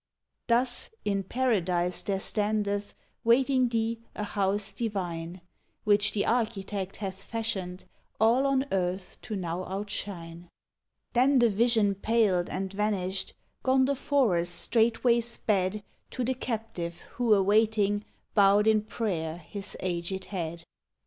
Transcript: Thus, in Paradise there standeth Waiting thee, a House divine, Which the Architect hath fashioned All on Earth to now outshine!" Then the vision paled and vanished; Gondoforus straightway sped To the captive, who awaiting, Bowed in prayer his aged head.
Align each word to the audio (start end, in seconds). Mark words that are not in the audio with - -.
Thus, 0.47 0.89
in 1.05 1.21
Paradise 1.21 2.01
there 2.01 2.19
standeth 2.19 2.95
Waiting 3.23 3.69
thee, 3.69 3.99
a 4.15 4.23
House 4.23 4.71
divine, 4.71 5.41
Which 5.83 6.13
the 6.13 6.25
Architect 6.25 6.95
hath 6.95 7.21
fashioned 7.21 7.85
All 8.19 8.47
on 8.47 8.65
Earth 8.71 9.19
to 9.21 9.35
now 9.35 9.63
outshine!" 9.65 10.49
Then 11.13 11.37
the 11.37 11.51
vision 11.51 11.93
paled 11.93 12.49
and 12.49 12.73
vanished; 12.73 13.35
Gondoforus 13.63 14.49
straightway 14.49 15.19
sped 15.21 15.83
To 16.09 16.23
the 16.23 16.33
captive, 16.33 17.01
who 17.17 17.35
awaiting, 17.35 18.03
Bowed 18.33 18.65
in 18.65 18.81
prayer 18.81 19.37
his 19.37 19.77
aged 19.81 20.25
head. 20.33 20.63